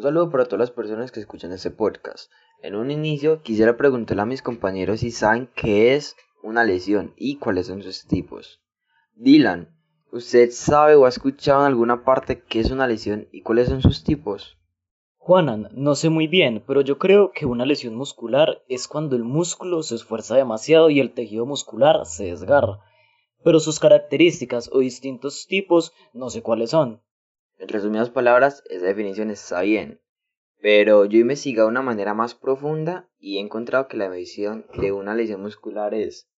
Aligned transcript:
Un 0.00 0.04
saludo 0.04 0.30
para 0.30 0.46
todas 0.46 0.60
las 0.60 0.70
personas 0.70 1.12
que 1.12 1.20
escuchan 1.20 1.52
este 1.52 1.70
podcast. 1.70 2.32
En 2.62 2.74
un 2.74 2.90
inicio 2.90 3.42
quisiera 3.42 3.76
preguntarle 3.76 4.22
a 4.22 4.24
mis 4.24 4.40
compañeros 4.40 5.00
si 5.00 5.10
saben 5.10 5.50
qué 5.54 5.94
es 5.94 6.16
una 6.42 6.64
lesión 6.64 7.12
y 7.18 7.36
cuáles 7.36 7.66
son 7.66 7.82
sus 7.82 8.06
tipos. 8.06 8.62
Dylan, 9.14 9.76
¿usted 10.10 10.52
sabe 10.52 10.94
o 10.94 11.04
ha 11.04 11.10
escuchado 11.10 11.60
en 11.60 11.66
alguna 11.66 12.02
parte 12.02 12.42
qué 12.42 12.60
es 12.60 12.70
una 12.70 12.86
lesión 12.86 13.28
y 13.30 13.42
cuáles 13.42 13.68
son 13.68 13.82
sus 13.82 14.02
tipos? 14.02 14.56
Juanan, 15.18 15.68
no 15.72 15.94
sé 15.94 16.08
muy 16.08 16.28
bien, 16.28 16.64
pero 16.66 16.80
yo 16.80 16.96
creo 16.96 17.32
que 17.32 17.44
una 17.44 17.66
lesión 17.66 17.94
muscular 17.94 18.62
es 18.68 18.88
cuando 18.88 19.16
el 19.16 19.24
músculo 19.24 19.82
se 19.82 19.96
esfuerza 19.96 20.34
demasiado 20.34 20.88
y 20.88 21.00
el 21.00 21.12
tejido 21.12 21.44
muscular 21.44 22.06
se 22.06 22.24
desgarra. 22.24 22.78
Pero 23.44 23.60
sus 23.60 23.78
características 23.78 24.70
o 24.72 24.78
distintos 24.78 25.46
tipos 25.46 25.92
no 26.14 26.30
sé 26.30 26.40
cuáles 26.40 26.70
son. 26.70 27.02
En 27.60 27.68
resumidas 27.68 28.08
palabras, 28.08 28.64
esa 28.70 28.86
definición 28.86 29.30
está 29.30 29.60
bien. 29.60 30.00
Pero 30.62 31.04
yo 31.04 31.18
he 31.18 31.20
investigado 31.20 31.68
de 31.68 31.72
una 31.72 31.82
manera 31.82 32.14
más 32.14 32.34
profunda 32.34 33.10
y 33.18 33.36
he 33.36 33.40
encontrado 33.40 33.86
que 33.86 33.98
la 33.98 34.08
medición 34.08 34.66
de 34.78 34.92
una 34.92 35.14
lesión 35.14 35.42
muscular 35.42 35.92
es, 35.92 36.30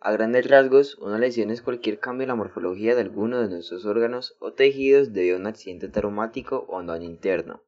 a 0.00 0.12
grandes 0.12 0.48
rasgos, 0.48 0.96
una 0.98 1.18
lesión 1.18 1.50
es 1.50 1.62
cualquier 1.62 1.98
cambio 2.00 2.24
en 2.24 2.28
la 2.28 2.34
morfología 2.36 2.94
de 2.94 3.00
alguno 3.00 3.40
de 3.40 3.48
nuestros 3.48 3.84
órganos 3.84 4.36
o 4.40 4.52
tejidos 4.52 5.12
debido 5.12 5.36
a 5.36 5.40
un 5.40 5.46
accidente 5.46 5.88
traumático 5.88 6.66
o 6.68 6.78
un 6.78 6.86
daño 6.86 7.04
interno. 7.04 7.62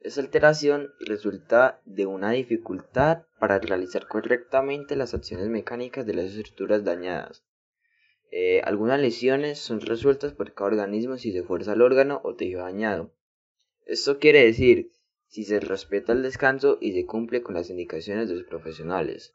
Esta 0.00 0.20
alteración 0.20 0.92
resulta 1.00 1.80
de 1.84 2.04
una 2.04 2.30
dificultad 2.30 3.24
para 3.38 3.58
realizar 3.58 4.06
correctamente 4.06 4.96
las 4.96 5.14
acciones 5.14 5.48
mecánicas 5.48 6.04
de 6.04 6.14
las 6.14 6.26
estructuras 6.26 6.84
dañadas. 6.84 7.45
Eh, 8.30 8.60
algunas 8.64 9.00
lesiones 9.00 9.58
son 9.58 9.80
resueltas 9.80 10.32
por 10.32 10.52
cada 10.52 10.68
organismo 10.68 11.16
si 11.16 11.32
se 11.32 11.42
fuerza 11.42 11.72
el 11.72 11.82
órgano 11.82 12.20
o 12.24 12.34
tejido 12.34 12.62
dañado. 12.62 13.12
Esto 13.84 14.18
quiere 14.18 14.44
decir 14.44 14.90
si 15.26 15.44
se 15.44 15.60
respeta 15.60 16.12
el 16.12 16.22
descanso 16.22 16.78
y 16.80 16.92
se 16.92 17.06
cumple 17.06 17.42
con 17.42 17.54
las 17.54 17.70
indicaciones 17.70 18.28
de 18.28 18.36
los 18.36 18.44
profesionales. 18.44 19.32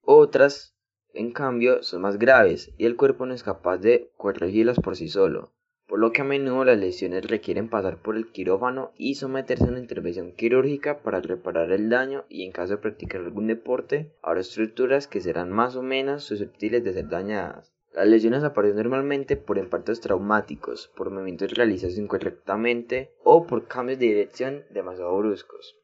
Otras, 0.00 0.74
en 1.14 1.32
cambio, 1.32 1.82
son 1.82 2.02
más 2.02 2.18
graves 2.18 2.72
y 2.76 2.86
el 2.86 2.96
cuerpo 2.96 3.26
no 3.26 3.34
es 3.34 3.42
capaz 3.42 3.78
de 3.78 4.10
corregirlas 4.16 4.80
por 4.80 4.96
sí 4.96 5.08
solo 5.08 5.52
por 5.92 5.98
lo 5.98 6.10
que 6.10 6.22
a 6.22 6.24
menudo 6.24 6.64
las 6.64 6.78
lesiones 6.78 7.26
requieren 7.26 7.68
pasar 7.68 8.00
por 8.00 8.16
el 8.16 8.32
quirófano 8.32 8.92
y 8.96 9.16
someterse 9.16 9.64
a 9.64 9.68
una 9.68 9.78
intervención 9.78 10.32
quirúrgica 10.32 11.02
para 11.02 11.20
reparar 11.20 11.70
el 11.70 11.90
daño 11.90 12.24
y 12.30 12.46
en 12.46 12.52
caso 12.52 12.72
de 12.72 12.78
practicar 12.78 13.20
algún 13.20 13.46
deporte, 13.46 14.10
habrá 14.22 14.40
estructuras 14.40 15.06
que 15.06 15.20
serán 15.20 15.52
más 15.52 15.76
o 15.76 15.82
menos 15.82 16.24
susceptibles 16.24 16.82
de 16.82 16.94
ser 16.94 17.10
dañadas. 17.10 17.74
Las 17.94 18.06
lesiones 18.06 18.42
aparecen 18.42 18.76
normalmente 18.76 19.36
por 19.36 19.58
impactos 19.58 20.00
traumáticos, 20.00 20.90
por 20.96 21.10
movimientos 21.10 21.52
realizados 21.52 21.98
incorrectamente 21.98 23.12
o 23.22 23.46
por 23.46 23.66
cambios 23.66 23.98
de 23.98 24.06
dirección 24.06 24.64
demasiado 24.70 25.14
bruscos. 25.18 25.76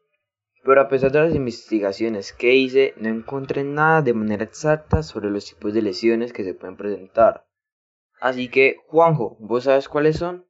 Pero 0.64 0.80
a 0.80 0.88
pesar 0.88 1.12
de 1.12 1.20
las 1.20 1.34
investigaciones 1.34 2.32
que 2.32 2.54
hice, 2.54 2.94
no 2.96 3.08
encontré 3.08 3.62
nada 3.62 4.02
de 4.02 4.14
manera 4.14 4.44
exacta 4.44 5.02
sobre 5.02 5.30
los 5.30 5.44
tipos 5.44 5.74
de 5.74 5.82
lesiones 5.82 6.32
que 6.32 6.44
se 6.44 6.54
pueden 6.54 6.76
presentar. 6.76 7.46
Así 8.20 8.48
que, 8.48 8.76
Juanjo, 8.86 9.36
¿vos 9.38 9.64
sabes 9.64 9.88
cuáles 9.88 10.16
son? 10.16 10.46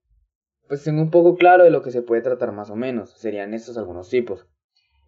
Pues 0.69 0.85
tengo 0.85 1.03
un 1.03 1.11
poco 1.11 1.37
claro 1.37 1.65
de 1.65 1.71
lo 1.71 1.83
que 1.83 1.91
se 1.91 2.03
puede 2.03 2.23
tratar 2.23 2.53
más 2.53 2.71
o 2.71 2.77
menos, 2.77 3.19
serían 3.19 3.53
estos 3.53 3.77
algunos 3.77 4.09
tipos. 4.09 4.47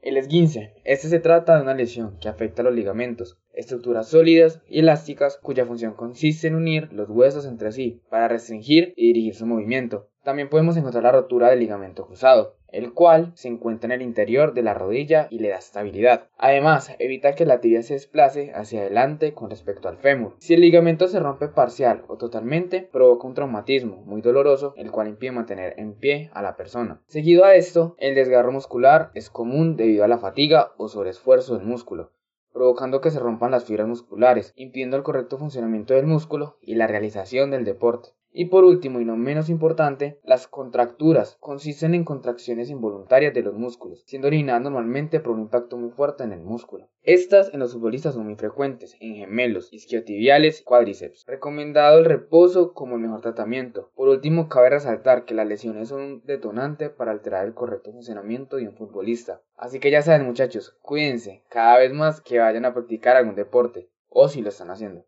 El 0.02 0.16
esguince. 0.16 0.72
Este 0.84 1.08
se 1.08 1.20
trata 1.20 1.56
de 1.56 1.62
una 1.62 1.74
lesión 1.74 2.16
que 2.20 2.30
afecta 2.30 2.62
a 2.62 2.64
los 2.64 2.74
ligamentos, 2.74 3.38
estructuras 3.52 4.08
sólidas 4.08 4.62
y 4.66 4.78
elásticas 4.78 5.36
cuya 5.36 5.66
función 5.66 5.92
consiste 5.92 6.46
en 6.46 6.54
unir 6.54 6.90
los 6.92 7.10
huesos 7.10 7.44
entre 7.44 7.70
sí 7.70 8.00
para 8.08 8.28
restringir 8.28 8.94
y 8.96 9.08
dirigir 9.08 9.34
su 9.34 9.44
movimiento. 9.44 10.08
También 10.22 10.48
podemos 10.48 10.76
encontrar 10.78 11.02
la 11.02 11.12
rotura 11.12 11.50
del 11.50 11.60
ligamento 11.60 12.06
cruzado, 12.06 12.56
el 12.72 12.92
cual 12.92 13.32
se 13.34 13.48
encuentra 13.48 13.86
en 13.86 14.00
el 14.00 14.06
interior 14.06 14.54
de 14.54 14.62
la 14.62 14.74
rodilla 14.74 15.28
y 15.30 15.38
le 15.38 15.48
da 15.48 15.58
estabilidad. 15.58 16.28
Además, 16.38 16.94
evita 16.98 17.34
que 17.34 17.46
la 17.46 17.60
tibia 17.60 17.82
se 17.82 17.94
desplace 17.94 18.52
hacia 18.54 18.80
adelante 18.80 19.34
con 19.34 19.50
respecto 19.50 19.88
al 19.88 19.98
fémur. 19.98 20.36
Si 20.38 20.54
el 20.54 20.60
ligamento 20.60 21.08
se 21.08 21.20
rompe 21.20 21.48
parcial 21.48 22.04
o 22.08 22.16
totalmente, 22.16 22.88
provoca 22.92 23.26
un 23.26 23.34
traumatismo 23.34 24.02
muy 24.04 24.22
doloroso, 24.22 24.74
el 24.76 24.90
cual 24.90 25.08
impide 25.08 25.32
mantener 25.32 25.74
en 25.78 25.94
pie 25.94 26.30
a 26.32 26.42
la 26.42 26.56
persona. 26.56 27.00
Seguido 27.06 27.44
a 27.44 27.54
esto, 27.54 27.94
el 27.98 28.14
desgarro 28.14 28.52
muscular 28.52 29.10
es 29.14 29.30
común 29.30 29.76
debido 29.76 30.04
a 30.04 30.08
la 30.08 30.18
fatiga 30.18 30.72
o 30.76 30.88
sobreesfuerzo 30.88 31.56
del 31.56 31.66
músculo 31.66 32.12
provocando 32.52 33.00
que 33.00 33.10
se 33.10 33.20
rompan 33.20 33.52
las 33.52 33.64
fibras 33.64 33.86
musculares, 33.86 34.52
impidiendo 34.56 34.96
el 34.96 35.02
correcto 35.02 35.38
funcionamiento 35.38 35.94
del 35.94 36.06
músculo 36.06 36.58
y 36.60 36.74
la 36.74 36.86
realización 36.86 37.50
del 37.50 37.64
deporte. 37.64 38.10
Y 38.32 38.44
por 38.44 38.62
último 38.62 39.00
y 39.00 39.04
no 39.04 39.16
menos 39.16 39.48
importante, 39.48 40.20
las 40.22 40.46
contracturas 40.46 41.36
consisten 41.40 41.94
en 41.94 42.04
contracciones 42.04 42.70
involuntarias 42.70 43.34
de 43.34 43.42
los 43.42 43.54
músculos, 43.54 44.04
siendo 44.06 44.28
originadas 44.28 44.62
normalmente 44.62 45.18
por 45.18 45.32
un 45.32 45.40
impacto 45.40 45.76
muy 45.76 45.90
fuerte 45.90 46.22
en 46.22 46.32
el 46.32 46.40
músculo. 46.40 46.88
Estas 47.02 47.52
en 47.52 47.58
los 47.58 47.72
futbolistas 47.72 48.14
son 48.14 48.26
muy 48.26 48.36
frecuentes, 48.36 48.96
en 49.00 49.16
gemelos, 49.16 49.72
isquiotibiales 49.72 50.60
y 50.60 50.64
cuádriceps. 50.64 51.24
Recomendado 51.26 51.98
el 51.98 52.04
reposo 52.04 52.72
como 52.72 52.94
el 52.94 53.00
mejor 53.00 53.20
tratamiento. 53.20 53.90
Por 53.96 54.08
último, 54.08 54.48
cabe 54.48 54.70
resaltar 54.70 55.24
que 55.24 55.34
las 55.34 55.48
lesiones 55.48 55.88
son 55.88 56.00
un 56.00 56.22
detonante 56.24 56.88
para 56.88 57.10
alterar 57.10 57.44
el 57.46 57.54
correcto 57.54 57.90
funcionamiento 57.90 58.56
de 58.56 58.68
un 58.68 58.76
futbolista. 58.76 59.42
Así 59.56 59.80
que 59.80 59.90
ya 59.90 60.02
saben 60.02 60.26
muchachos, 60.26 60.76
cuídense 60.82 61.42
cada 61.48 61.78
vez 61.78 61.92
más 61.92 62.20
que 62.20 62.38
vayan 62.38 62.64
a 62.64 62.74
practicar 62.74 63.16
algún 63.16 63.34
deporte, 63.34 63.90
o 64.08 64.28
si 64.28 64.40
lo 64.40 64.50
están 64.50 64.70
haciendo. 64.70 65.04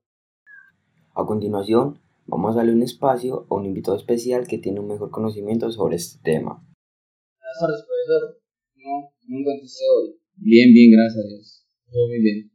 A 1.15 1.25
continuación, 1.25 2.00
Vamos 2.27 2.55
a 2.55 2.59
darle 2.59 2.72
un 2.72 2.83
espacio 2.83 3.47
a 3.50 3.55
un 3.55 3.66
invitado 3.66 3.97
especial 3.97 4.47
que 4.47 4.59
tiene 4.59 4.81
un 4.81 4.88
mejor 4.88 5.10
conocimiento 5.10 5.71
sobre 5.71 5.97
este 5.97 6.22
tema. 6.22 6.62
Buenas 6.62 7.59
tardes, 7.60 7.83
profesor. 7.83 8.43
¿Cómo, 8.75 9.12
cómo 9.19 9.38
encuentra 9.38 9.66
hoy? 9.66 10.22
Bien, 10.37 10.72
bien, 10.72 10.93
gracias 10.93 11.25
a 11.25 11.28
Dios. 11.28 11.66
Muy 11.91 12.21
bien. 12.22 12.50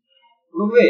Profe, 0.52 0.86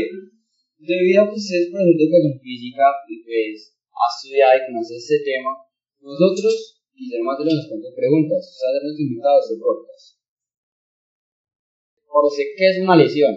debido 0.77 1.23
a 1.23 1.29
que 1.29 1.35
usted 1.35 1.57
es 1.57 1.69
profesor 1.73 2.21
de 2.21 2.39
física 2.39 2.85
y 3.09 3.23
pues 3.25 3.75
ha 3.91 4.07
estudiado 4.13 4.53
y 4.55 4.65
conoce 4.71 4.95
este 4.95 5.19
tema, 5.25 5.51
nosotros 5.99 6.77
quisiéramos 6.93 7.33
hacerle 7.33 7.53
unas 7.53 7.67
cuantas 7.67 7.93
preguntas. 7.97 8.39
Usted 8.45 8.77
es 8.77 8.83
nuestro 8.83 9.03
invitado 9.03 9.35
a 9.35 9.41
este 9.41 9.55
podcast. 9.57 10.05
Por 12.05 12.23
qué 12.37 12.65
es 12.69 12.77
una 12.79 12.95
lesión. 12.95 13.33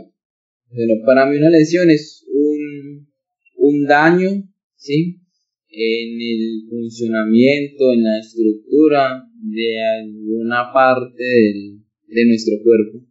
Bueno, 0.71 0.95
para 1.05 1.27
mí 1.27 1.37
una 1.37 1.51
lesión 1.51 1.91
es 1.91 2.25
un, 2.29 3.09
un 3.57 3.87
daño, 3.87 4.31
¿sí? 4.77 5.21
En 5.71 6.21
el 6.21 6.69
funcionamiento, 6.69 7.93
en 7.93 8.03
la 8.03 8.19
estructura 8.19 9.23
de 9.43 9.79
alguna 9.79 10.73
parte 10.73 11.23
del, 11.23 11.81
de 12.09 12.27
nuestro 12.27 12.57
cuerpo. 12.63 13.07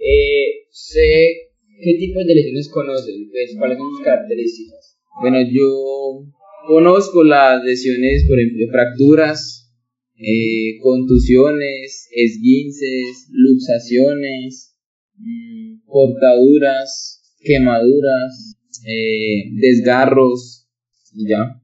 Eh, 0.00 0.66
sé 0.70 1.50
qué 1.82 1.94
tipos 1.98 2.26
de 2.26 2.34
lesiones 2.34 2.68
conoce, 2.68 3.12
pues, 3.30 3.56
cuáles 3.58 3.78
son 3.78 3.90
sus 3.90 4.04
características. 4.04 4.98
Bueno, 5.20 5.38
yo 5.50 6.24
conozco 6.66 7.24
las 7.24 7.62
lesiones, 7.64 8.24
por 8.28 8.38
ejemplo, 8.38 8.66
fracturas, 8.70 9.72
eh, 10.16 10.78
contusiones, 10.80 12.08
esguinces, 12.12 13.28
luxaciones, 13.30 14.76
mm, 15.16 15.80
cortaduras, 15.86 17.36
quemaduras, 17.40 18.57
eh, 18.86 19.50
desgarros 19.52 20.68
y 21.14 21.28
ya. 21.28 21.60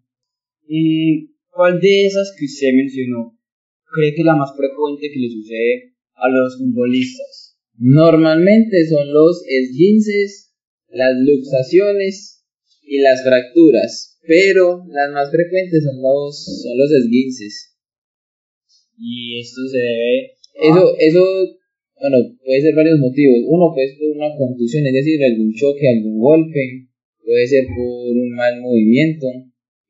¿Y 0.66 1.34
cuál 1.50 1.80
de 1.80 2.06
esas 2.06 2.34
que 2.38 2.46
usted 2.46 2.72
mencionó 2.74 3.38
cree 3.84 4.14
que 4.14 4.22
es 4.22 4.26
la 4.26 4.36
más 4.36 4.56
frecuente 4.56 5.10
que 5.12 5.20
le 5.20 5.30
sucede 5.30 5.94
a 6.14 6.28
los 6.28 6.58
futbolistas? 6.58 7.58
Normalmente 7.78 8.86
son 8.88 9.12
los 9.12 9.42
esguinces, 9.48 10.54
las 10.88 11.12
luxaciones 11.26 12.44
y 12.82 12.98
las 13.00 13.22
fracturas, 13.24 14.18
pero 14.26 14.84
las 14.88 15.12
más 15.12 15.30
frecuentes 15.30 15.82
son 15.84 16.00
los, 16.00 16.62
son 16.62 16.78
los 16.78 16.90
esguinces. 16.92 17.76
Y 18.96 19.40
esto 19.40 19.60
se 19.70 19.78
debe... 19.78 20.34
Eso, 20.54 20.96
eso, 20.98 21.24
bueno, 22.00 22.18
puede 22.44 22.60
ser 22.60 22.74
varios 22.76 22.98
motivos. 23.00 23.38
Uno 23.46 23.72
puede 23.74 23.88
ser 23.88 24.10
una 24.14 24.30
contusión, 24.36 24.86
es 24.86 24.92
decir, 24.92 25.18
algún 25.24 25.52
choque, 25.52 25.88
algún 25.88 26.20
golpe, 26.20 26.86
Puede 27.24 27.46
ser 27.46 27.64
por 27.74 28.12
un 28.12 28.34
mal 28.34 28.60
movimiento 28.60 29.26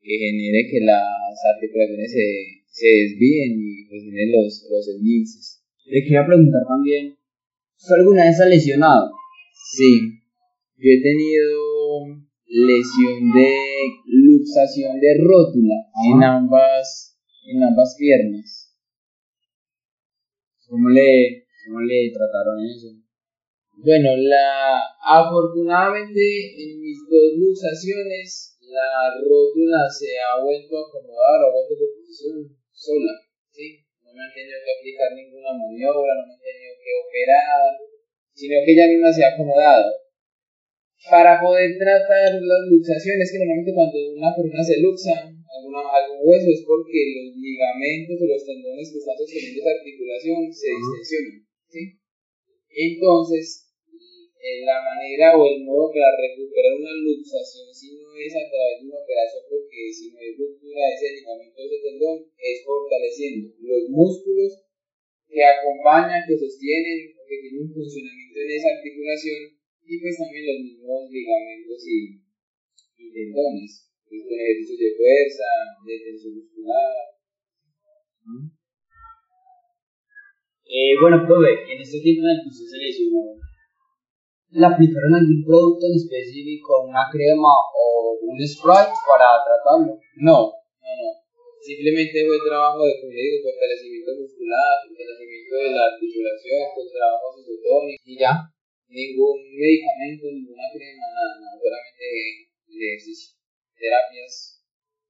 que 0.01 0.17
genere 0.17 0.67
que 0.71 0.79
las 0.79 1.35
articulaciones 1.55 2.11
se, 2.11 2.27
se 2.67 2.87
desvíen 2.87 3.59
y 3.59 3.87
pues 3.89 4.03
generen 4.03 4.31
los, 4.31 4.65
los 4.71 4.87
esguinces. 4.87 5.61
Le 5.85 6.01
quería 6.03 6.25
preguntar 6.25 6.61
también, 6.67 7.17
¿usted 7.77 7.95
alguna 7.95 8.25
vez 8.25 8.39
ha 8.39 8.45
lesionado? 8.45 9.11
Sí, 9.75 9.99
yo 10.77 10.89
he 10.91 11.01
tenido 11.01 12.25
lesión 12.47 13.33
de 13.33 13.51
luxación 14.05 14.99
de 14.99 15.17
rótula 15.19 15.75
en 16.07 16.23
ambas, 16.23 17.19
en 17.47 17.63
ambas 17.63 17.95
piernas. 17.99 18.73
¿Cómo 20.67 20.89
le, 20.89 21.47
¿Cómo 21.65 21.81
le 21.81 22.11
trataron 22.11 22.65
eso? 22.65 23.04
Bueno, 23.77 24.09
la, 24.15 24.79
afortunadamente 25.03 26.19
en 26.19 26.79
mis 26.79 26.97
dos 27.11 27.35
luxaciones 27.35 28.55
la 28.71 29.19
rótula 29.19 29.83
se 29.91 30.15
ha 30.15 30.41
vuelto 30.41 30.79
a 30.79 30.87
acomodar, 30.87 31.43
ha 31.43 31.51
vuelto 31.51 31.75
a 31.75 31.91
posición 31.99 32.39
sola. 32.71 33.13
¿sí? 33.51 33.83
No 34.03 34.15
me 34.15 34.23
han 34.23 34.33
tenido 34.33 34.57
que 34.63 34.71
aplicar 34.79 35.11
ninguna 35.11 35.51
maniobra, 35.53 36.11
no 36.17 36.23
me 36.27 36.33
han 36.33 36.43
tenido 36.43 36.73
que 36.79 36.91
operar, 37.03 37.71
sino 38.33 38.55
que 38.63 38.71
ella 38.71 38.87
misma 38.87 39.11
se 39.11 39.23
ha 39.23 39.35
acomodado. 39.35 39.91
Para 41.11 41.37
poder 41.43 41.77
tratar 41.77 42.33
las 42.33 42.63
luxaciones, 42.71 43.29
que 43.29 43.37
normalmente 43.37 43.75
cuando 43.75 43.97
una 44.17 44.33
persona 44.33 44.63
se 44.63 44.81
luxa 44.81 45.13
alguna, 45.21 45.83
algún 45.85 46.25
hueso 46.25 46.49
es 46.49 46.63
porque 46.65 46.99
los 47.11 47.37
ligamentos 47.37 48.17
o 48.17 48.25
los 48.25 48.41
tendones 48.41 48.89
que 48.89 48.97
están 48.97 49.19
sosteniendo 49.19 49.61
esa 49.61 49.75
articulación 49.77 50.39
se 50.49 50.67
distensionan. 50.73 51.37
¿sí? 51.69 51.81
Entonces, 52.75 53.64
la 54.65 54.77
manera 54.77 55.33
o 55.33 55.41
el 55.45 55.65
modo 55.65 55.89
para 55.89 56.13
recuperar 56.21 56.77
una 56.77 56.93
luxación 57.01 57.73
si 57.73 57.97
no 57.97 58.13
es 58.13 58.33
a 58.35 58.45
través 58.45 58.81
de 58.81 58.87
una 58.89 59.01
operación 59.01 59.41
porque 59.49 59.89
si 59.89 60.13
no 60.13 60.19
es 60.21 60.37
ruptura 60.37 60.81
de 60.85 60.93
ese 60.93 61.17
ligamento 61.17 61.57
de 61.57 61.65
ese 61.65 61.79
tendón 61.81 62.17
es 62.37 62.57
fortaleciendo 62.61 63.57
los 63.57 63.89
músculos 63.89 64.65
que 65.25 65.41
acompañan, 65.43 66.23
que 66.29 66.37
sostienen, 66.37 67.11
que 67.27 67.35
tienen 67.41 67.65
un 67.65 67.73
funcionamiento 67.73 68.37
en 68.39 68.51
esa 68.53 68.69
articulación 68.77 69.41
y 69.85 69.93
pues 69.99 70.17
también 70.17 70.45
los 70.45 70.59
mismos 70.61 71.11
ligamentos 71.11 71.79
y, 71.85 72.21
y 72.97 73.05
tendones, 73.13 73.91
con 74.05 74.17
ejercicios 74.17 74.79
de 74.79 74.95
fuerza, 74.97 75.49
de 75.85 75.95
tensión 75.99 76.33
muscular. 76.37 77.15
Eh, 80.65 80.93
bueno, 80.99 81.21
profe, 81.27 81.69
en 81.69 81.81
este 81.81 82.01
tiempo 82.01 82.25
en 82.25 82.41
que 82.41 82.49
se 82.49 82.77
lesionó, 82.77 83.37
¿Le 84.51 84.65
aplicaron 84.65 85.15
algún 85.15 85.41
producto 85.43 85.87
en 85.87 85.95
específico, 85.97 86.85
una 86.85 87.09
crema 87.11 87.49
o 87.73 88.17
un 88.21 88.37
spray 88.45 88.87
para 89.07 89.41
tratarlo? 89.41 89.97
No, 90.21 90.37
no, 90.53 90.91
no. 91.01 91.09
Simplemente 91.65 92.21
fue 92.29 92.37
trabajo 92.45 92.85
de, 92.85 92.93
fortalecimiento 93.41 94.21
muscular, 94.21 94.85
fortalecimiento 94.85 95.55
de 95.55 95.71
la 95.73 95.83
articulación, 95.89 96.61
con 96.77 96.85
trabajo 96.93 97.33
isotónico 97.41 98.03
y 98.05 98.15
ya. 98.21 98.33
Ningún 98.85 99.41
medicamento, 99.57 100.29
ninguna 100.29 100.69
crema, 100.69 101.05
nada, 101.09 101.33
nada. 101.41 101.57
Solamente 101.57 102.05
ejercicio. 102.69 103.33
Terapias 103.73 104.61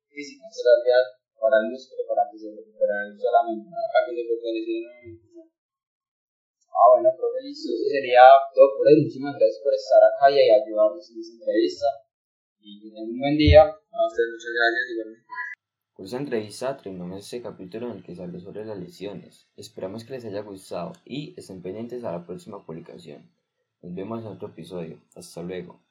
físicas. 0.07 0.47
Terapias 0.55 1.05
para 1.35 1.59
el 1.59 1.75
músculo, 1.75 2.01
para 2.07 2.23
que 2.31 2.39
se 2.39 2.55
recupere 2.55 3.19
solamente, 3.19 3.67
para 3.67 4.01
que 4.07 4.15
se 4.15 4.23
fortaleciera. 4.23 4.89
Ah, 6.75 6.87
bueno, 6.91 7.09
profe, 7.15 7.39
listo. 7.41 7.71
Eso 7.71 7.87
sería 7.87 8.19
todo 8.53 8.75
por 8.77 8.87
hoy. 8.87 9.03
Muchísimas 9.03 9.35
gracias 9.39 9.63
por 9.63 9.73
estar 9.73 10.01
acá 10.03 10.27
y 10.29 10.51
ayudarnos 10.51 11.09
en 11.09 11.19
esta 11.19 11.33
entrevista. 11.39 11.87
Y 12.59 12.81
que 12.81 12.89
tengan 12.89 13.09
un 13.09 13.19
buen 13.19 13.37
día. 13.37 13.63
A 13.63 14.07
ustedes 14.07 14.29
muchas 14.35 14.51
gracias 14.51 14.85
igualmente. 14.91 15.25
Con 15.93 16.05
esta 16.05 16.17
entrevista 16.17 16.75
terminamos 16.75 17.23
este 17.23 17.41
capítulo 17.41 17.87
en 17.87 17.97
el 17.97 18.03
que 18.03 18.15
se 18.15 18.23
habló 18.23 18.39
sobre 18.41 18.65
las 18.65 18.77
lesiones. 18.77 19.47
Esperamos 19.55 20.03
que 20.03 20.11
les 20.11 20.25
haya 20.25 20.41
gustado 20.41 20.91
y 21.05 21.33
estén 21.39 21.61
pendientes 21.61 22.03
a 22.03 22.11
la 22.11 22.25
próxima 22.25 22.65
publicación. 22.65 23.31
Nos 23.81 23.95
vemos 23.95 24.19
en 24.19 24.27
otro 24.27 24.49
episodio. 24.49 24.99
Hasta 25.15 25.41
luego. 25.43 25.84